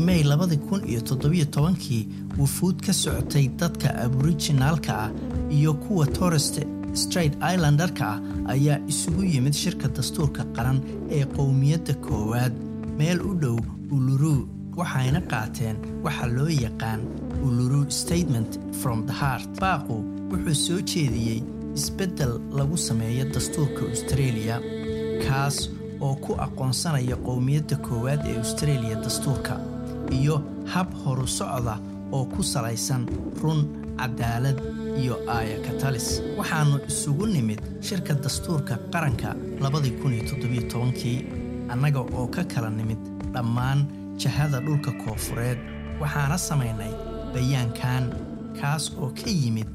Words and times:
bishii 0.00 0.22
labadi 0.24 0.56
kun 0.56 0.82
iyo 0.88 1.00
toddobiyo 1.00 1.44
tobankii 1.44 2.08
wufuud 2.38 2.80
ka 2.86 2.92
socotay 2.92 3.48
dadka 3.48 3.88
aborijinaalka 4.04 4.92
ah 4.98 5.10
iyo 5.50 5.74
kuwa 5.74 6.06
torest 6.06 6.60
straight 6.94 7.34
islandarka 7.54 8.06
ah 8.08 8.20
ayaa 8.52 8.78
isugu 8.88 9.22
yimid 9.24 9.52
shirka 9.52 9.88
dastuurka 9.88 10.44
qaran 10.56 10.80
ee 11.10 11.24
qowmiyadda 11.24 11.94
koowaad. 11.94 12.52
Meel 12.98 13.20
u 13.22 13.34
dhow 13.34 13.58
uluru 13.90 14.48
waxayna 14.76 15.20
qaateen 15.20 15.76
waxa 16.04 16.26
loo 16.26 16.48
yaqaan 16.48 17.00
uluru 17.44 17.90
statement 17.90 18.58
from 18.82 19.06
the 19.06 19.12
heart. 19.12 19.48
Baaqu 19.60 20.04
wuxuu 20.30 20.54
soo 20.54 20.80
jeediyey 20.80 21.42
isbeddel 21.74 22.40
lagu 22.56 22.76
sameeyo 22.76 23.24
dastuurka 23.34 23.80
austareeliya 23.90 24.60
kaas 25.28 25.70
oo 26.00 26.14
ku 26.14 26.32
aqoonsanaya 26.46 27.16
qowmiyadda 27.26 27.76
koowaad 27.76 28.20
ee 28.26 28.36
austareeliya 28.38 28.96
dastuurka 29.04 29.54
iyo 30.10 30.42
hab 30.72 30.88
horu 31.04 31.26
socda 31.26 31.78
oo 32.12 32.24
ku 32.34 32.42
salaysan 32.42 33.06
run 33.42 33.60
cadaalad 33.98 34.58
iyo 35.00 35.14
aaya 35.28 35.58
katalis. 35.66 36.22
Waxaannu 36.38 36.78
isugu 36.90 37.26
nimid 37.26 37.60
shirka 37.80 38.14
dastuurka 38.14 38.78
qaranka 38.92 39.34
labadii 39.62 39.94
kun 40.02 40.12
iyo 40.14 40.24
toddobiyo 40.30 40.62
tobankii 40.72 41.18
annaga 41.72 42.00
oo 42.00 42.26
ka 42.34 42.42
kala 42.44 42.70
nimid 42.70 42.98
dhammaan 43.34 43.86
jahada 44.22 44.60
dhulka 44.66 44.92
koofureed 45.02 45.58
waxaana 46.00 46.38
samaynay 46.38 46.92
bayaankan 47.34 48.04
kaas 48.60 48.84
oo 49.02 49.10
ka 49.18 49.30
yimid 49.30 49.66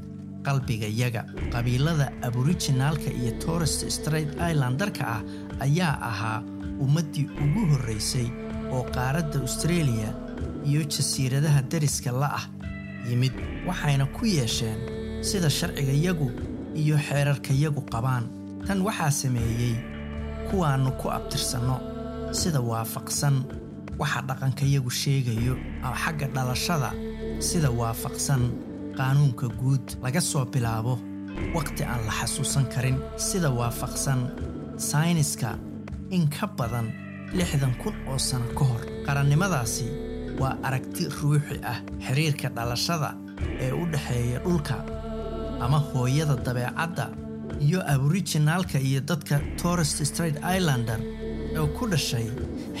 qalbigayaga 0.46 1.22
qabiilada 1.52 2.06
aborijinaalka 2.26 3.10
iyo 3.20 3.32
torest 3.44 3.84
straight 3.96 4.30
islandarka 4.48 5.02
ah 5.16 5.22
ayaa 5.66 5.94
ahaa 6.10 6.38
ummaddii 6.84 7.26
ugu 7.44 7.60
horraysay 7.72 8.26
oo 8.74 8.82
qaaradda 8.94 9.38
austareeliya 9.44 10.10
iyo 10.68 10.80
jasiiradaha 10.92 11.60
deriska 11.70 12.10
la'ah 12.22 12.44
yimid 13.08 13.34
waxayna 13.68 14.06
ku 14.16 14.22
yeesheen 14.36 14.78
sida 15.28 15.48
sharcigayagu 15.58 16.28
iyo 16.82 16.96
xeerarkayagu 17.06 17.82
qabaan. 17.92 18.24
Tan 18.66 18.78
waxaa 18.86 19.10
sameeyey 19.10 19.74
kuwaannu 20.50 20.90
ku 21.00 21.06
abtirsanno 21.16 21.76
sida 22.40 22.60
waafaqsan 22.70 23.36
waxa 24.00 24.20
dhaqankayagu 24.28 24.90
sheegayo 25.00 25.54
xagga 26.02 26.26
dhalashada 26.34 26.90
sida 27.48 27.70
waafaqsan 27.80 28.42
qaanuunka 28.98 29.46
guud 29.60 29.86
laga 30.04 30.20
soo 30.30 30.44
bilaabo 30.52 30.94
wakhti 31.56 31.82
aan 31.84 32.02
la 32.08 32.12
xasuusan 32.20 32.64
karin 32.74 32.98
sida 33.16 33.48
waafaqsan 33.58 34.20
sayniska 34.76 35.50
in 36.16 36.28
ka 36.28 36.46
badan 36.58 36.86
lixdan 37.38 37.74
kun 37.82 37.94
oo 38.10 38.18
sano 38.18 38.46
ka 38.58 38.64
hor. 38.64 38.82
Qarannimadaasi 39.06 39.86
waa 40.40 40.56
aragti 40.66 41.04
ruuxi 41.18 41.56
ah 41.72 41.78
xiriirka 42.06 42.48
dhalashada 42.56 43.10
ee 43.64 43.72
u 43.72 43.84
dhexeeya 43.92 44.38
dhulka 44.44 44.76
ama 45.64 45.78
hooyada 45.90 46.36
dabeecadda 46.46 47.06
iyo 47.66 47.80
aborijinaalka 47.92 48.78
iyo 48.88 49.00
dadka 49.10 49.36
torest 49.62 49.98
straight 50.10 50.36
islander 50.56 51.00
oo 51.58 51.66
ku 51.76 51.84
dhashay. 51.92 52.26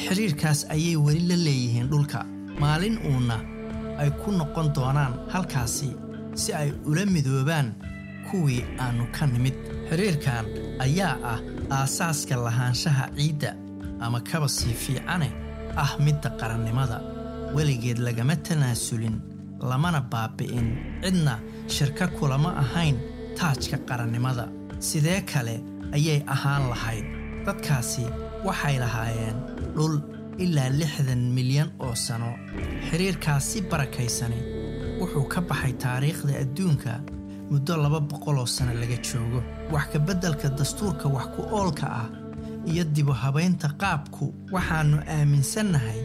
Xiriirkaas 0.04 0.60
ayay 0.74 0.96
weli 0.96 1.22
la 1.30 1.36
leeyihiin 1.46 1.88
dhulka. 1.92 2.20
Maalin 2.60 2.96
uunna 3.08 3.36
ay 4.00 4.10
ku 4.22 4.30
noqon 4.32 4.68
doonaan 4.76 5.12
halkaasi 5.32 5.90
si 6.34 6.52
ay 6.60 6.68
ula 6.88 7.04
midoobaan 7.06 7.68
kuwii 8.30 8.64
aannu 8.78 9.04
ka 9.16 9.26
nimid. 9.26 9.56
Xiriirkan 9.90 10.44
ayaa 10.84 11.14
ah 11.32 11.38
aasaaska 11.78 12.36
lahaanshaha 12.46 13.04
ciidda 13.16 13.50
ama 14.00 14.20
kaba 14.20 14.48
sii 14.48 14.74
fiicane 14.82 15.28
ah 15.76 15.92
midda 16.04 16.30
qarannimada. 16.40 16.98
Weligeed 17.54 17.98
lagama 18.06 18.36
tanaasulin 18.46 19.16
lamana 19.70 20.00
baabi'in. 20.12 20.68
Cidna 21.02 21.34
shirka 21.74 22.06
kulama 22.16 22.50
ahayn 22.62 22.96
taajka 23.38 23.76
qarannimada. 23.88 24.44
Sidee 24.88 25.20
kale 25.32 25.54
ayay 25.96 26.20
ahaan 26.34 26.64
lahayd? 26.72 27.06
Dadkaasi 27.46 28.04
waxay 28.46 28.76
lahaayeen 28.84 29.36
dhul 29.76 29.94
ilaa 30.44 30.70
lixdan 30.80 31.22
milyan 31.36 31.68
oo 31.84 31.94
sano. 31.94 32.30
Xiriirkaas 32.88 33.44
si 33.52 33.58
barakaysani 33.70 34.40
wuxuu 35.00 35.26
ka 35.32 35.40
baxay 35.48 35.72
taariikhda 35.82 36.32
adduunka 36.42 36.92
muddo 37.50 37.74
laba 37.82 38.00
boqoloo 38.10 38.46
sano 38.56 38.72
laga 38.80 38.96
joogo. 39.08 39.40
Wax 39.72 39.84
kabeddelka 39.92 40.48
dastuurka 40.58 41.06
wax 41.16 41.26
ku 41.34 41.42
oolka 41.58 41.86
ah 42.02 42.06
iyo 42.66 42.84
dibu 42.84 43.12
habaynta 43.22 43.68
qaabku 43.82 44.24
waxaannu 44.54 44.98
aaminsannahay 45.16 46.00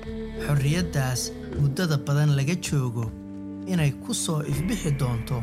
xorriyaddaas 0.46 1.22
muddada 1.62 1.98
badan 2.08 2.32
laga 2.38 2.56
joogo 2.66 3.06
inay 3.72 3.92
ku 4.04 4.14
soo 4.14 4.42
ifbixi 4.52 4.92
doonto 5.00 5.38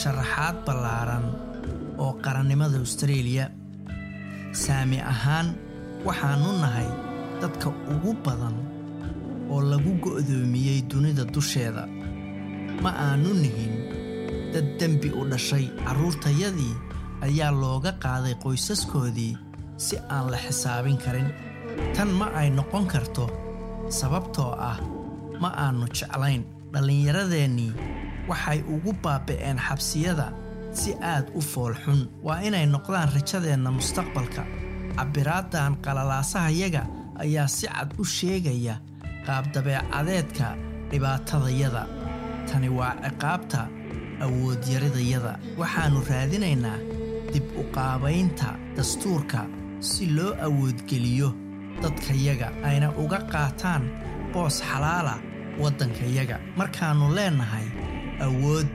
sharaxaad 0.00 0.56
ballaaran 0.66 1.24
oo 2.02 2.12
qarannimada 2.24 2.76
austareeliya 2.82 3.46
saami 4.62 4.98
ahaan 5.12 5.46
waxaannu 6.06 6.50
nahay 6.62 6.88
dadka 7.40 7.68
ugu 7.92 8.12
badan 8.24 8.56
oo 9.52 9.60
lagu 9.70 9.92
go'doomiyey 10.04 10.78
dunida 10.90 11.24
dusheeda. 11.34 11.84
Ma 12.82 12.90
aannu 13.06 13.30
nihin 13.42 13.74
dad 14.52 14.66
dembi 14.78 15.08
u 15.20 15.22
dhashay 15.30 15.64
carruurtayadii 15.84 16.74
ayaa 17.26 17.52
looga 17.62 17.92
qaaday 18.04 18.34
qoysaskoodii 18.44 19.32
si 19.84 19.96
aan 20.14 20.30
la 20.32 20.38
xisaabin 20.44 20.98
karin. 21.04 21.28
Tan 21.96 22.08
ma 22.18 22.26
ay 22.40 22.48
noqon 22.58 22.84
karto 22.92 23.24
sababtoo 23.98 24.52
ah 24.70 24.78
ma 25.42 25.48
aannu 25.64 25.86
jeclayn 25.98 26.42
dhallinyaradeenii 26.72 27.72
waxay 28.28 28.60
ugu 28.74 28.92
baaba'een 29.04 29.58
xabsiyada 29.66 30.26
si 30.80 30.90
aad 31.12 31.26
u 31.38 31.40
foolxun 31.52 32.00
waa 32.26 32.40
inay 32.46 32.66
noqdaan 32.74 33.08
rajadeenna 33.16 33.70
mustaqbalka. 33.78 34.42
Cabbiraaddan 34.96 35.72
qalalaasahayaga 35.84 36.82
ayaa 37.22 37.48
si 37.56 37.66
cad 37.74 37.90
u 37.98 38.04
sheegaya 38.16 38.74
qaabdabeecadeedka 39.26 40.46
dhibaatadayada 40.90 41.82
tani 42.48 42.68
waa 42.78 42.94
ciqaabta 43.04 43.60
awoodyaridayada 44.24 45.32
waxaannu 45.60 46.00
raadinaynaa 46.10 46.78
dib 47.32 47.46
u 47.60 47.64
qaabaynta 47.76 48.48
dastuurka 48.76 49.40
si 49.80 50.06
loo 50.16 50.32
awoodgeliyo 50.46 51.28
dadkayaga 51.82 52.48
ayna 52.68 52.88
uga 53.02 53.18
qaataan 53.32 53.82
boos 54.32 54.56
xalaala 54.68 55.14
waddankayaga 55.62 56.36
markaannu 56.58 57.06
leennahay 57.16 57.66
awood 58.26 58.68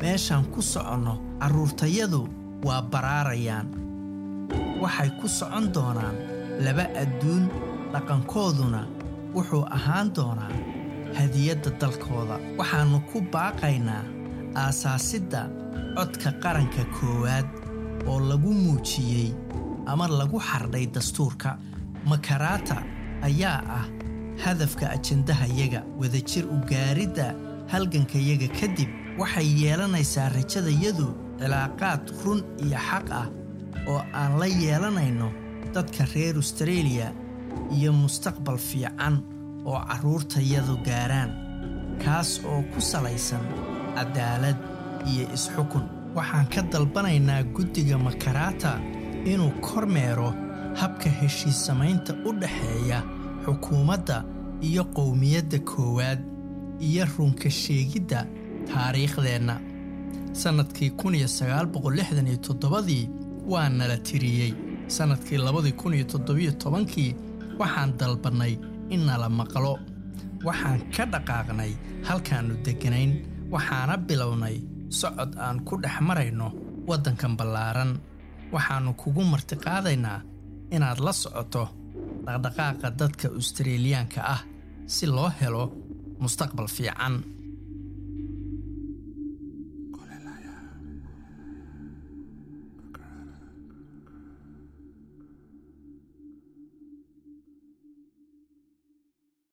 meeshaan 0.00 0.44
ku 0.52 0.60
soconno 0.62 1.14
carruurtayadu 1.40 2.20
waa 2.66 2.82
baraarayaan. 2.92 3.66
Waxay 4.82 5.10
ku 5.20 5.26
socon 5.28 5.66
doonaan 5.74 6.16
laba 6.64 6.84
adduun 7.02 7.44
dhaqankooduna 7.92 8.80
wuxuu 9.34 9.64
ahaan 9.76 10.08
doonaa 10.16 10.52
hadiyadda 11.18 11.70
dalkooda. 11.80 12.36
Waxaannu 12.58 12.98
ku 13.10 13.18
baaqaynaa 13.32 14.04
aasaasidda 14.62 15.42
codka 15.96 16.30
qaranka 16.42 16.82
koowaad 16.96 17.46
oo 18.10 18.18
lagu 18.30 18.50
muujiyey 18.62 19.28
ama 19.92 20.06
lagu 20.18 20.38
xardhay 20.48 20.86
dastuurka. 20.94 21.50
Makaraata 22.10 22.78
ayaa 23.28 23.60
ah 23.78 23.86
hadafka 24.44 24.84
ajandahayaga 24.96 25.80
wadajir 26.00 26.44
u 26.46 26.56
gaaridda 26.70 27.26
halgankayaga 27.72 28.48
kadib 28.58 28.88
waxay 29.20 29.48
yeelanaysaa 29.62 30.28
rajadayadu 30.36 31.06
cilaaqaad 31.40 32.02
run 32.24 32.40
iyo 32.64 32.78
xaq 32.88 33.06
ah 33.20 33.26
oo 33.90 34.00
aan 34.20 34.32
la 34.40 34.46
yeelanayno 34.62 35.28
dadka 35.74 36.02
reer 36.14 36.34
austareeliya 36.40 37.08
iyo 37.76 37.90
mustaqbal 38.02 38.58
fiican 38.68 39.14
oo 39.70 39.78
carruurtayadu 39.88 40.74
gaaraan 40.88 41.30
kaas 42.04 42.30
oo 42.50 42.62
ku 42.72 42.80
salaysan 42.90 43.42
cadaalad 43.96 44.58
iyo 45.10 45.24
isxukun. 45.36 45.84
Waxaan 46.16 46.46
ka 46.52 46.60
dalbanaynaa 46.72 47.42
guddiga 47.54 47.96
makaraata 48.06 48.72
inuu 49.24 49.50
kormeero 49.60 50.34
habka 50.80 51.10
heshiissamaynta 51.10 52.14
u 52.24 52.32
dhexeeya 52.40 53.02
xukuumadda 53.44 54.24
iyo 54.68 54.84
qowmiyadda 54.84 55.58
koowaad 55.70 56.20
iyo 56.80 57.04
runka 57.16 57.50
sheegidda 57.50 58.26
taariikhdeenna. 58.72 59.56
Sannadkii 60.32 60.90
toddobadii 62.36 63.08
waa 63.46 63.68
nala 63.68 63.96
tiriyey. 63.96 64.52
Sannadkii 64.86 65.38
labadii 65.38 65.72
kun 65.72 65.94
iyo 65.94 66.04
toddobiyo 66.04 66.52
tobankii 66.52 67.16
waxaan 67.58 67.98
dalbannay 67.98 68.58
in 68.90 69.06
nala 69.06 69.28
maqlo. 69.28 69.78
Waxaan 70.44 70.80
ka 70.96 71.04
dhaqaaqnay 71.06 71.72
halkaannu 72.08 72.54
degganayn. 72.64 73.12
Waxaana 73.50 73.96
bilownay 73.96 74.56
socod 74.88 75.34
aan 75.38 75.60
ku 75.64 75.76
dhex 75.82 76.00
marayno 76.00 76.52
waddankan 76.86 77.36
ballaaran 77.36 77.98
waxaannu 78.54 78.92
kugu 79.00 79.22
martiqaadaynaa 79.32 80.20
inaad 80.76 80.98
la 81.06 81.12
socoto 81.22 81.64
dhaqdhaqaaqa 82.26 82.88
dadka 83.00 83.26
austareeliyaanka 83.36 84.20
ah 84.34 84.40
si 84.94 85.04
loo 85.16 85.30
helo 85.40 85.64
mustaqbal 86.24 86.68
fiican 86.76 87.14